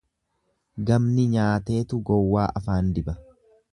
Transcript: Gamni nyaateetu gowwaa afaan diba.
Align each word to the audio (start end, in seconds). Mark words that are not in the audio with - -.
Gamni 0.87 1.25
nyaateetu 1.33 2.01
gowwaa 2.11 2.51
afaan 2.61 2.91
diba. 2.97 3.15